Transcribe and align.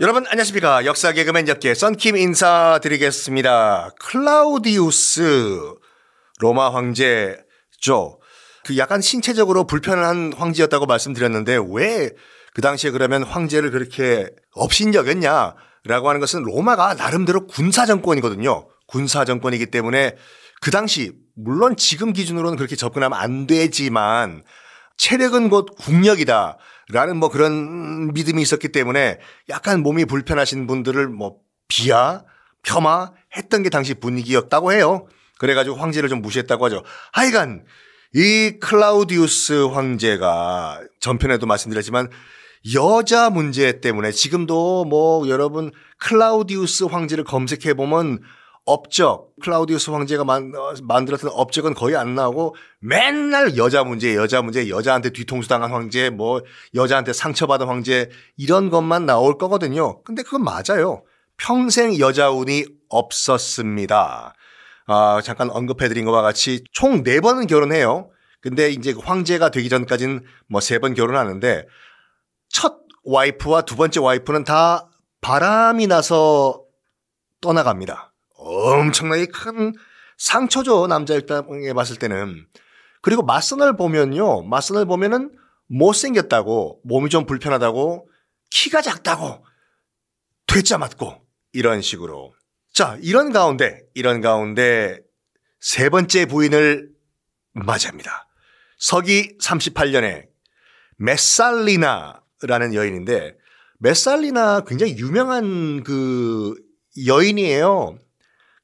여러분 0.00 0.24
안녕하십니까 0.26 0.84
역사 0.84 1.12
개그맨 1.12 1.48
역계 1.48 1.74
썬킴 1.74 2.16
인사드리겠습니다. 2.16 3.90
클라우디우스 4.00 5.74
로마 6.40 6.72
황제죠. 6.72 8.20
그 8.64 8.76
약간 8.76 9.00
신체적으로 9.00 9.66
불편한 9.66 10.32
황제였다고 10.36 10.86
말씀드렸는데 10.86 11.58
왜 11.70 12.10
그 12.58 12.62
당시에 12.62 12.90
그러면 12.90 13.22
황제를 13.22 13.70
그렇게 13.70 14.28
업신여겼냐라고 14.54 16.08
하는 16.08 16.18
것은 16.18 16.42
로마가 16.42 16.94
나름대로 16.94 17.46
군사 17.46 17.86
정권이거든요. 17.86 18.66
군사 18.88 19.24
정권이기 19.24 19.66
때문에 19.66 20.16
그 20.60 20.72
당시 20.72 21.12
물론 21.36 21.76
지금 21.76 22.12
기준으로는 22.12 22.56
그렇게 22.56 22.74
접근하면 22.74 23.16
안 23.16 23.46
되지만 23.46 24.42
체력은 24.96 25.50
곧 25.50 25.66
국력이다. 25.78 26.58
라는 26.90 27.18
뭐 27.18 27.28
그런 27.28 28.12
믿음이 28.14 28.40
있었기 28.40 28.68
때문에 28.68 29.18
약간 29.48 29.82
몸이 29.82 30.06
불편하신 30.06 30.66
분들을 30.66 31.08
뭐 31.08 31.36
비하, 31.68 32.24
폄하 32.62 33.12
했던 33.36 33.62
게 33.62 33.68
당시 33.68 33.94
분위기였다고 33.94 34.72
해요. 34.72 35.06
그래가지고 35.38 35.76
황제를 35.76 36.08
좀 36.08 36.22
무시했다고 36.22 36.64
하죠. 36.66 36.82
하여간 37.12 37.64
이 38.14 38.54
클라우디우스 38.60 39.66
황제가 39.66 40.80
전편에도 41.00 41.46
말씀드렸지만 41.46 42.08
여자 42.74 43.30
문제 43.30 43.80
때문에 43.80 44.10
지금도 44.10 44.84
뭐 44.86 45.28
여러분 45.28 45.70
클라우디우스 45.98 46.84
황제를 46.84 47.24
검색해 47.24 47.74
보면 47.74 48.20
업적 48.68 49.30
클라우디우스 49.40 49.90
황제가 49.90 50.24
만, 50.24 50.52
어, 50.54 50.74
만들었던 50.82 51.30
업적은 51.32 51.72
거의 51.72 51.96
안 51.96 52.14
나오고 52.14 52.54
맨날 52.80 53.56
여자 53.56 53.82
문제 53.82 54.14
여자 54.14 54.42
문제 54.42 54.68
여자한테 54.68 55.10
뒤통수 55.10 55.48
당한 55.48 55.72
황제 55.72 56.10
뭐 56.10 56.42
여자한테 56.74 57.14
상처받은 57.14 57.66
황제 57.66 58.10
이런 58.36 58.68
것만 58.68 59.06
나올 59.06 59.38
거거든요. 59.38 60.02
근데 60.02 60.22
그건 60.22 60.44
맞아요. 60.44 61.02
평생 61.38 61.98
여자 61.98 62.30
운이 62.30 62.66
없었습니다. 62.90 64.34
아, 64.86 65.20
잠깐 65.24 65.50
언급해 65.50 65.88
드린 65.88 66.04
것과 66.04 66.20
같이 66.20 66.62
총 66.72 67.02
4번은 67.02 67.48
결혼해요. 67.48 68.10
근데 68.42 68.70
이제 68.70 68.94
황제가 68.98 69.50
되기 69.50 69.70
전까지는 69.70 70.24
뭐 70.46 70.60
3번 70.60 70.94
결혼하는데 70.94 71.66
첫 72.50 72.80
와이프와 73.04 73.62
두 73.62 73.76
번째 73.76 74.00
와이프는 74.00 74.44
다 74.44 74.88
바람이 75.22 75.86
나서 75.86 76.64
떠나갑니다. 77.40 78.07
엄청나게 78.70 79.26
큰 79.26 79.72
상처죠. 80.16 80.86
남자 80.86 81.14
입장에 81.14 81.72
봤을 81.72 81.96
때는. 81.96 82.46
그리고 83.02 83.22
맞선을 83.22 83.76
보면요. 83.76 84.42
맞선을 84.42 84.84
보면은 84.86 85.30
못생겼다고, 85.68 86.80
몸이 86.84 87.10
좀 87.10 87.26
불편하다고, 87.26 88.08
키가 88.50 88.82
작다고, 88.82 89.44
퇴짜 90.46 90.78
맞고, 90.78 91.14
이런 91.52 91.82
식으로. 91.82 92.34
자, 92.72 92.98
이런 93.02 93.32
가운데, 93.32 93.82
이런 93.94 94.20
가운데 94.20 94.98
세 95.60 95.88
번째 95.88 96.26
부인을 96.26 96.90
맞이합니다. 97.52 98.28
서기 98.78 99.36
38년에 99.38 100.26
메살리나라는 100.96 102.74
여인인데, 102.74 103.36
메살리나 103.80 104.62
굉장히 104.66 104.96
유명한 104.98 105.82
그 105.84 106.54
여인이에요. 107.06 107.98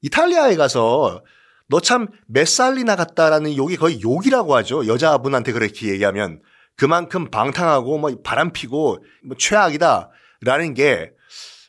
이탈리아에 0.04 0.56
가서 0.56 1.22
너참 1.68 2.08
메살리나 2.28 2.94
같다라는 2.96 3.56
욕이 3.56 3.76
거의 3.76 4.00
욕이라고 4.02 4.54
하죠. 4.56 4.86
여자분한테 4.86 5.52
그렇게 5.52 5.88
얘기하면 5.88 6.40
그만큼 6.76 7.30
방탕하고 7.30 7.98
뭐 7.98 8.10
바람 8.22 8.52
피고 8.52 8.98
뭐 9.24 9.36
최악이다라는 9.38 10.74
게 10.74 11.12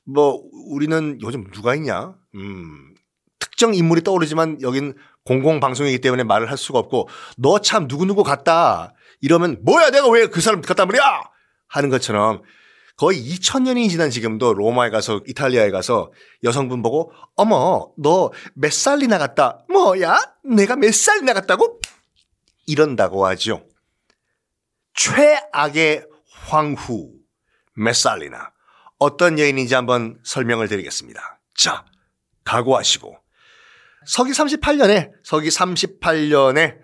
뭐 0.08 0.40
우리는 0.70 1.18
요즘 1.24 1.50
누가 1.50 1.74
있냐? 1.74 2.14
음. 2.36 2.94
특정 3.40 3.74
인물이 3.74 4.04
떠오르지만 4.04 4.62
여긴 4.62 4.94
공공 5.24 5.60
방송이기 5.60 5.98
때문에 6.00 6.24
말을 6.24 6.52
할 6.52 6.58
수가 6.60 6.78
없고 6.78 7.10
너 7.38 7.58
참 7.58 7.88
누구누구 7.88 8.22
같다. 8.24 8.94
이러면 9.22 9.58
뭐야 9.64 9.90
내가 9.90 10.08
왜 10.10 10.28
그 10.28 10.42
사람 10.42 10.62
같단 10.62 10.88
말이야? 10.88 11.22
하는 11.70 11.90
것처럼 11.90 12.44
거의 12.98 13.20
2000년이 13.22 13.90
지난 13.90 14.10
지금도 14.10 14.54
로마에 14.54 14.90
가서 14.90 15.22
이탈리아에 15.28 15.70
가서 15.72 16.12
여성분 16.44 16.82
보고 16.82 17.12
어머 17.36 17.92
너 17.98 18.32
몇 18.54 18.72
살이나 18.72 19.18
갔다? 19.18 19.66
뭐야? 19.70 20.18
내가 20.44 20.76
몇 20.78 20.94
살이나 20.94 21.34
갔다고? 21.34 21.80
이런다고 22.68 23.26
하죠. 23.28 23.66
최악의 24.94 26.06
황후. 26.32 27.12
메살리나? 27.78 28.52
어떤 28.98 29.38
여인인지 29.38 29.76
한번 29.76 30.18
설명을 30.24 30.70
드리겠습니다. 30.70 31.40
자 31.56 31.86
각오하시고. 32.46 33.18
서기 34.06 34.32
38년에 34.32 35.12
서기 35.24 35.50
38년에 35.50 36.78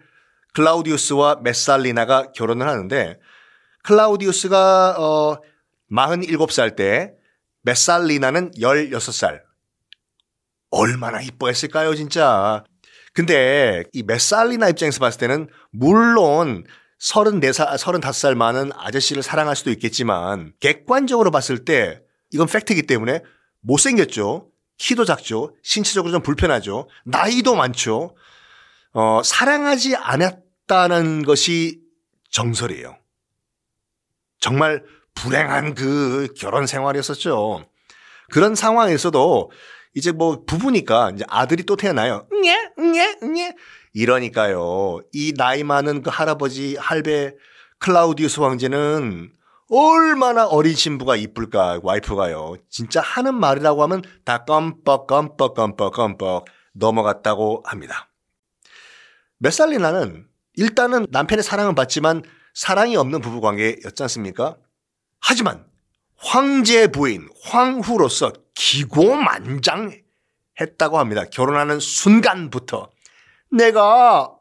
클라우디우스와 0.53 1.37
메살리나가 1.43 2.31
결혼을 2.33 2.67
하는데 2.67 3.17
클라우디우스가 3.83 4.95
어 4.99 5.37
47살 5.91 6.75
때 6.75 7.13
메살리나는 7.63 8.51
16살. 8.51 9.41
얼마나 10.71 11.21
이뻐했을까요, 11.21 11.95
진짜. 11.95 12.63
근데 13.13 13.83
이 13.91 14.03
메살리나 14.03 14.69
입장에서 14.69 14.99
봤을 14.99 15.19
때는 15.19 15.49
물론 15.71 16.63
34살, 17.01 17.77
35살 17.77 18.35
많은 18.35 18.71
아저씨를 18.75 19.23
사랑할 19.23 19.55
수도 19.55 19.71
있겠지만 19.71 20.53
객관적으로 20.59 21.31
봤을 21.31 21.65
때 21.65 22.01
이건 22.31 22.47
팩트이기 22.47 22.83
때문에 22.83 23.21
못생겼죠. 23.61 24.49
키도 24.77 25.05
작죠. 25.05 25.55
신체적으로 25.61 26.11
좀 26.11 26.21
불편하죠. 26.21 26.87
나이도 27.05 27.55
많죠. 27.55 28.15
어, 28.93 29.21
사랑하지 29.23 29.95
않았다는 29.95 31.23
것이 31.23 31.81
정설이에요. 32.29 32.97
정말 34.39 34.83
불행한 35.15 35.75
그 35.75 36.27
결혼 36.37 36.67
생활이었었죠. 36.67 37.65
그런 38.31 38.55
상황에서도 38.55 39.51
이제 39.93 40.11
뭐 40.11 40.43
부부니까 40.45 41.11
이제 41.13 41.25
아들이 41.27 41.63
또 41.63 41.75
태어나요. 41.75 42.27
응예, 42.31 42.71
응예, 42.79 43.17
응예. 43.23 43.55
이러니까요. 43.93 45.01
이 45.11 45.33
나이 45.35 45.63
많은 45.63 46.01
그 46.01 46.09
할아버지 46.09 46.77
할배 46.77 47.35
클라우디우스 47.79 48.39
왕제는 48.39 49.31
얼마나 49.69 50.45
어린 50.45 50.75
신부가 50.75 51.15
이쁠까 51.15 51.79
와이프가요. 51.83 52.57
진짜 52.69 53.01
하는 53.01 53.35
말이라고 53.35 53.83
하면 53.83 54.01
다 54.25 54.43
껌뻑 54.45 55.07
껌뻑 55.07 55.55
껌뻑 55.55 55.93
껌뻑 55.93 56.45
넘어갔다고 56.73 57.63
합니다. 57.65 58.09
메살리나는 59.37 60.27
일단은 60.55 61.07
남편의 61.09 61.43
사랑은 61.43 61.75
받지만 61.75 62.23
사랑이 62.53 62.95
없는 62.97 63.21
부부 63.21 63.41
관계였지 63.41 64.03
않습니까? 64.03 64.57
하지만 65.21 65.65
황제 66.17 66.87
부인, 66.87 67.29
황후로서 67.43 68.33
기고만장했다고 68.53 70.01
합니다. 70.99 71.23
결혼하는 71.31 71.79
순간부터 71.79 72.89
내가 73.51 74.35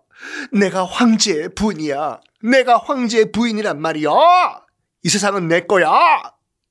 내가 0.52 0.84
황제 0.84 1.48
부인이야. 1.48 2.20
내가 2.42 2.76
황제 2.78 3.30
부인이란 3.30 3.80
말이야. 3.80 4.10
이 5.02 5.08
세상은 5.08 5.48
내 5.48 5.60
거야. 5.60 5.90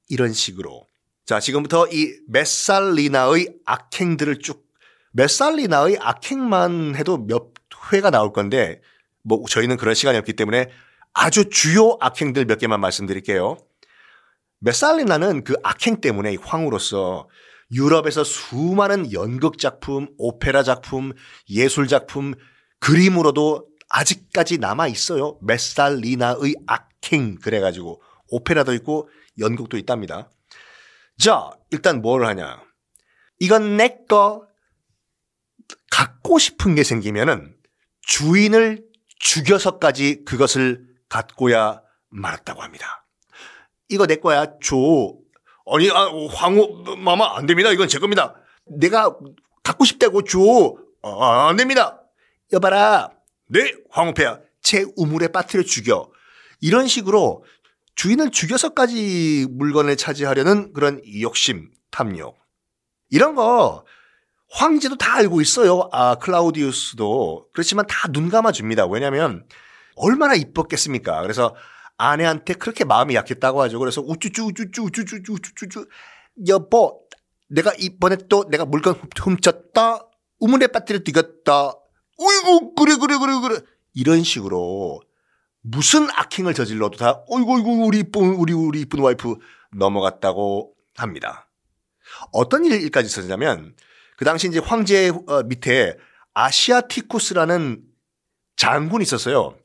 이런 0.08 0.34
식으로. 0.34 0.86
자, 1.26 1.40
지금부터 1.40 1.88
이 1.88 2.14
메살리나의 2.28 3.56
악행들을 3.66 4.40
쭉 4.40 4.68
메살리나의 5.12 5.98
악행만 6.00 6.96
해도 6.96 7.18
몇 7.18 7.52
회가 7.92 8.10
나올 8.12 8.34
건데 8.34 8.82
뭐 9.24 9.44
저희는 9.48 9.78
그런 9.78 9.96
시간이 9.96 10.18
없기 10.18 10.34
때문에 10.34 10.70
아주 11.14 11.50
주요 11.50 11.98
악행들 12.00 12.46
몇 12.46 12.60
개만 12.60 12.80
말씀드릴게요. 12.80 13.58
메살리나는 14.60 15.44
그 15.44 15.56
악행 15.64 16.02
때문에 16.02 16.38
황후로서 16.42 17.30
유럽에서 17.72 18.24
수많은 18.24 19.14
연극 19.14 19.58
작품, 19.58 20.08
오페라 20.18 20.64
작품, 20.64 21.14
예술 21.50 21.88
작품, 21.88 22.34
그림으로도 22.80 23.68
아직까지 23.90 24.58
남아 24.58 24.88
있어요. 24.88 25.38
메살리나의 25.42 26.56
악행 26.68 27.36
그래가지고 27.36 28.02
오페라도 28.30 28.74
있고 28.76 29.10
연극도 29.40 29.78
있답니다. 29.78 30.30
자, 31.18 31.50
일단 31.72 32.02
뭘 32.02 32.26
하냐? 32.26 32.62
이건 33.40 33.78
내 33.78 34.06
거 34.08 34.50
갖고 35.92 36.40
싶은 36.40 36.76
게 36.76 36.84
생기면은 36.84 37.56
주인을 38.02 38.84
죽여서까지 39.20 40.24
그것을 40.26 40.88
갖고야 41.10 41.82
말았다고 42.10 42.62
합니다. 42.62 43.06
이거 43.90 44.06
내 44.08 44.16
거야. 44.18 44.46
줘. 44.62 44.76
아니, 45.72 45.90
아, 45.92 46.10
황후, 46.32 46.96
마마, 46.98 47.38
안 47.38 47.46
됩니다. 47.46 47.72
이건 47.72 47.88
제 47.88 48.00
겁니다. 48.00 48.36
내가 48.66 49.16
갖고 49.64 49.86
싶다고 49.86 50.24
줘. 50.24 50.40
아, 51.02 51.48
안 51.50 51.58
됩니다. 51.58 52.02
여봐라. 52.54 53.12
네, 53.48 53.74
황후패야. 53.90 54.40
제 54.62 54.86
우물에 54.96 55.30
빠뜨려 55.30 55.64
죽여. 55.64 56.10
이런 56.62 56.88
식으로 56.88 57.44
주인을 57.96 58.32
죽여서까지 58.32 59.48
물건을 59.52 59.98
차지하려는 59.98 60.74
그런 60.74 61.02
욕심, 61.22 61.70
탐욕. 61.92 62.38
이런 63.10 63.36
거 63.36 63.86
황제도 64.52 64.98
다 64.98 65.16
알고 65.16 65.42
있어요. 65.42 65.90
아, 65.92 66.16
클라우디우스도. 66.16 67.48
그렇지만 67.54 67.86
다 67.88 68.08
눈 68.12 68.30
감아줍니다. 68.30 68.88
왜냐면 68.88 69.46
얼마나 69.96 70.34
이뻤겠습니까? 70.36 71.22
그래서 71.22 71.56
아내한테 72.00 72.54
그렇게 72.54 72.86
마음이 72.86 73.14
약했다고 73.14 73.62
하죠. 73.64 73.78
그래서 73.78 74.02
우쭈쭈 74.02 74.48
우쭈쭈 74.48 74.84
우쭈쭈 74.84 75.34
우쭈쭈 75.34 75.86
여보 76.48 77.02
내가 77.50 77.74
이번에 77.78 78.16
또 78.30 78.46
내가 78.50 78.66
물건 78.66 79.00
훔쳤다. 79.22 80.08
우물에 80.40 80.68
빠뜨려 80.68 81.00
뛰었다. 81.00 81.74
어이구 82.18 82.74
그래 82.76 82.96
그래 82.96 83.18
그래 83.18 83.40
그래 83.42 83.62
이런 83.94 84.24
식으로 84.24 85.02
무슨 85.62 86.10
악행을 86.10 86.54
저질러도 86.54 86.98
다 86.98 87.24
어이구 87.30 87.56
어이구 87.58 87.86
우리 87.86 88.00
이쁜 88.00 88.34
우리 88.36 88.54
우리 88.54 88.82
이쁜 88.82 89.02
와이프 89.02 89.36
넘어갔다고 89.76 90.74
합니다. 90.96 91.50
어떤 92.32 92.64
일까지 92.66 93.08
있었냐면 93.08 93.76
그 94.16 94.24
당시 94.24 94.48
이제 94.48 94.60
황제 94.60 95.10
어, 95.28 95.44
밑에 95.44 95.98
아시아티쿠스라는 96.34 97.84
장군이 98.56 99.04
있었어요. 99.04 99.58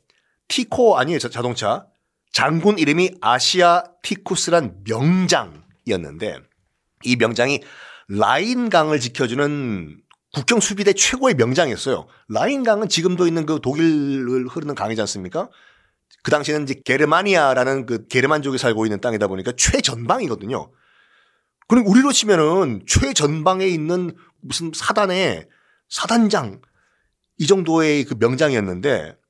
티코 0.49 0.99
아니에요 0.99 1.21
자동차. 1.21 1.87
장군 2.35 2.81
이름이 2.81 3.13
아시아티쿠스란 3.21 4.83
명장이었는데 4.89 6.41
이 7.05 7.17
명장이 7.17 7.63
라인강을 8.09 8.99
지켜주는 8.99 10.01
국경 10.33 10.59
수비대 10.59 10.95
최고의 10.95 11.37
명장이었어요. 11.37 12.09
라인강은 12.29 12.89
지금도 12.89 13.29
있는 13.29 13.47
그 13.47 13.61
독일을 13.63 14.49
흐르는 14.49 14.75
강이지 14.75 15.01
않습니까? 15.03 15.49
그 16.25 16.33
당시에는 16.33 16.65
이제 16.65 16.83
게르마니아라는 16.85 17.87
그 17.87 18.09
게르만족이 18.09 18.59
살고 18.59 18.85
있는 18.85 19.01
땅이다 19.01 19.29
보니까 19.29 19.53
최전방이거든요. 19.57 20.73
그럼 21.69 21.87
우리로 21.87 22.11
치면은 22.11 22.83
최전방에 22.89 23.65
있는 23.65 24.13
무슨 24.41 24.73
사단의 24.75 25.47
사단장 25.89 26.61
이 27.39 27.47
정도의 27.47 28.05
그 28.05 28.17
명장이었는데 28.19 29.24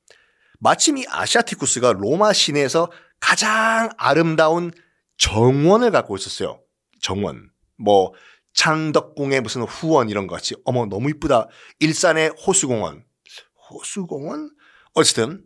마침 0.61 0.99
이 0.99 1.05
아시아티쿠스가 1.09 1.93
로마 1.93 2.33
시내에서 2.33 2.91
가장 3.21 3.91
아름다운 3.97 4.73
정원을 5.17 5.91
갖고 5.91 6.17
있었어요. 6.17 6.61
정원. 7.01 7.51
뭐 7.77 8.13
창덕궁의 8.55 9.41
무슨 9.41 9.63
후원 9.63 10.09
이런 10.09 10.27
것 10.27 10.37
같이 10.37 10.55
어머 10.65 10.87
너무 10.87 11.11
이쁘다. 11.11 11.49
일산의 11.81 12.31
호수공원. 12.47 13.05
호수공원? 13.71 14.51
어쨌든 14.95 15.45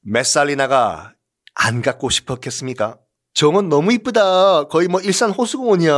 메살리나가 0.00 1.14
안 1.54 1.82
갖고 1.82 2.10
싶었겠습니까? 2.10 2.98
정원 3.34 3.68
너무 3.68 3.92
이쁘다. 3.92 4.64
거의 4.64 4.88
뭐 4.88 5.00
일산 5.00 5.30
호수공원이야. 5.30 5.92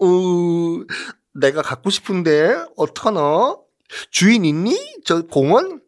우, 0.00 0.84
내가 1.34 1.62
갖고 1.62 1.90
싶은데 1.90 2.64
어떡하나? 2.76 3.56
주인 4.10 4.44
있니? 4.44 4.76
저 5.04 5.22
공원? 5.26 5.80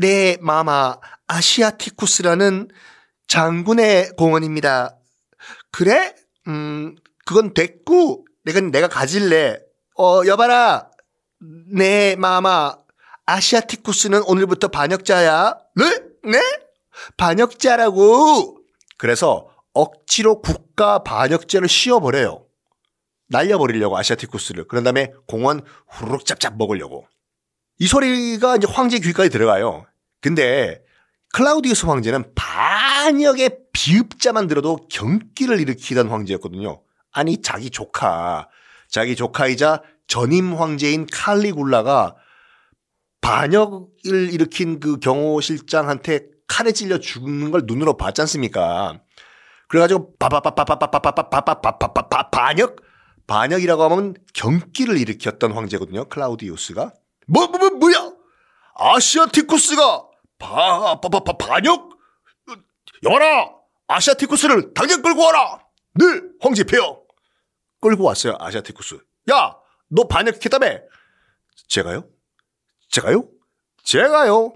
네, 0.00 0.36
마마. 0.40 0.96
아시아티쿠스라는 1.26 2.68
장군의 3.26 4.12
공원입니다. 4.16 4.96
그래? 5.72 6.14
음, 6.46 6.94
그건 7.26 7.52
됐고, 7.52 8.24
내가, 8.44 8.60
내가 8.60 8.86
가질래. 8.86 9.58
어, 9.98 10.22
여봐라. 10.24 10.88
네, 11.72 12.14
마마. 12.14 12.76
아시아티쿠스는 13.26 14.22
오늘부터 14.22 14.68
반역자야. 14.68 15.58
네? 15.74 15.84
네? 16.30 16.40
반역자라고. 17.16 18.56
그래서 18.98 19.48
억지로 19.74 20.40
국가 20.42 21.02
반역죄를 21.02 21.68
씌워버려요. 21.68 22.46
날려버리려고 23.26 23.98
아시아티쿠스를. 23.98 24.68
그런 24.68 24.84
다음에 24.84 25.12
공원 25.26 25.60
후루룩 25.88 26.24
짭짭 26.24 26.56
먹으려고. 26.56 27.08
이 27.78 27.86
소리가 27.86 28.56
이제 28.56 28.66
황제 28.70 28.98
귀까지 28.98 29.30
들어가요. 29.30 29.86
근데 30.20 30.82
클라우디우스 31.32 31.86
황제는 31.86 32.34
반역의 32.34 33.58
비읍자만 33.72 34.48
들어도 34.48 34.76
경기를 34.90 35.60
일으키던 35.60 36.08
황제였거든요. 36.08 36.82
아니 37.12 37.40
자기 37.40 37.70
조카, 37.70 38.48
자기 38.88 39.14
조카이자 39.14 39.82
전임 40.06 40.54
황제인 40.54 41.06
칼리굴라가 41.06 42.16
반역을 43.20 44.32
일으킨 44.32 44.80
그 44.80 44.98
경호실장한테 44.98 46.26
칼에 46.46 46.72
찔려 46.72 46.98
죽는 46.98 47.50
걸 47.50 47.62
눈으로 47.66 47.96
봤지 47.96 48.20
않습니까? 48.22 49.00
그래가지고 49.68 50.16
바바바바바바바바바바바바바 50.18 52.30
반역 52.30 52.76
반역이라고 53.26 53.84
하면 53.84 54.14
경기를 54.32 54.96
일으켰던 54.96 55.52
황제거든요. 55.52 56.06
클라우디우스가 56.06 56.94
뭐 57.28 57.46
뭐 57.48 57.58
뭐 57.58 57.70
뭐야? 57.70 58.12
아시아티쿠스가 58.74 60.06
바, 60.38 61.00
바, 61.00 61.08
바, 61.08 61.20
바, 61.20 61.32
반역? 61.36 61.90
여라! 63.04 63.50
아시아티쿠스를 63.88 64.72
당장 64.74 65.02
끌고 65.02 65.20
와라! 65.24 65.58
네, 65.94 66.04
황제 66.40 66.64
폐하! 66.64 66.94
끌고 67.80 68.04
왔어요, 68.04 68.36
아시아티쿠스. 68.40 68.98
야! 69.30 69.56
너 69.88 70.06
반역했다며? 70.06 70.78
제가요? 71.68 72.04
제가요? 72.88 73.28
제가요? 73.82 74.54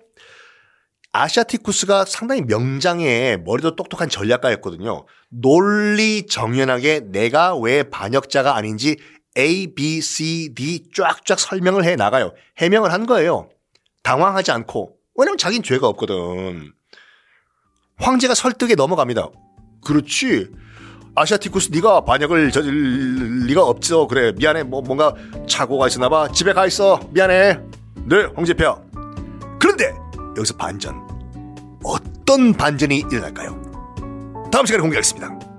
아시아티쿠스가 1.13 2.05
상당히 2.07 2.43
명장의 2.43 3.41
머리도 3.43 3.77
똑똑한 3.77 4.09
전략가였거든요. 4.09 5.07
논리 5.29 6.27
정연하게 6.27 7.01
내가 7.11 7.57
왜 7.57 7.83
반역자가 7.83 8.55
아닌지 8.57 8.97
A, 9.39 9.75
B, 9.75 10.01
C, 10.01 10.55
D 10.55 10.91
쫙쫙 10.95 11.39
설명을 11.39 11.85
해 11.85 11.97
나가요. 11.97 12.33
해명을 12.59 12.93
한 12.93 13.07
거예요. 13.07 13.49
당황하지 14.03 14.51
않고. 14.53 14.97
왜냐면 15.17 15.39
자긴 15.39 15.63
죄가 15.63 15.87
없거든. 15.89 16.73
황제가 17.99 18.35
설득에 18.35 18.75
넘어갑니다. 18.75 19.29
그렇지. 19.85 20.51
아시아티쿠스 21.15 21.71
네가 21.73 22.05
반역을 22.05 22.51
저질 22.51 23.47
리가 23.47 23.63
없어. 23.65 24.07
그래 24.07 24.33
미안해. 24.33 24.65
뭐 24.65 24.81
뭔가 24.83 25.15
착오가 25.47 25.87
있었나 25.87 26.09
봐. 26.09 26.29
집에 26.29 26.53
가 26.53 26.67
있어. 26.67 27.01
미안해. 27.11 27.61
네, 28.07 28.25
황제폐하. 28.35 28.81
그런데 29.61 29.95
여기서 30.37 30.57
반전. 30.57 31.01
어떤 31.85 32.53
반전이 32.53 33.05
일어날까요? 33.11 33.61
다음 34.51 34.67
시간에 34.67 34.81
공개하겠습니다. 34.83 35.52